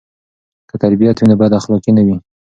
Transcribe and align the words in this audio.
که 0.69 0.75
تربیت 0.83 1.17
وي 1.19 1.25
نو 1.29 1.35
بداخلاقي 1.41 1.91
نه 1.97 2.03
وي. 2.07 2.17